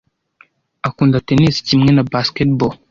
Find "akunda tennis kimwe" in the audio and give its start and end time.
0.87-1.89